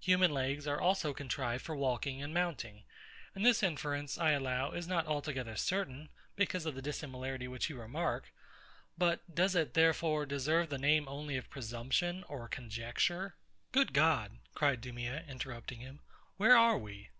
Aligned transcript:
Human 0.00 0.32
legs 0.32 0.66
are 0.66 0.80
also 0.80 1.14
contrived 1.14 1.64
for 1.64 1.76
walking 1.76 2.20
and 2.20 2.34
mounting; 2.34 2.82
and 3.32 3.46
this 3.46 3.62
inference, 3.62 4.18
I 4.18 4.32
allow, 4.32 4.72
is 4.72 4.88
not 4.88 5.06
altogether 5.06 5.54
so 5.54 5.66
certain, 5.70 6.08
because 6.34 6.66
of 6.66 6.74
the 6.74 6.82
dissimilarity 6.82 7.46
which 7.46 7.70
you 7.70 7.78
remark; 7.80 8.32
but 8.98 9.32
does 9.32 9.54
it, 9.54 9.74
therefore, 9.74 10.26
deserve 10.26 10.70
the 10.70 10.78
name 10.78 11.06
only 11.06 11.36
of 11.36 11.48
presumption 11.48 12.24
or 12.24 12.48
conjecture? 12.48 13.36
Good 13.70 13.92
God! 13.92 14.38
cried 14.52 14.80
DEMEA, 14.82 15.26
interrupting 15.28 15.78
him, 15.78 16.00
where 16.38 16.56
are 16.56 16.76
we? 16.76 17.10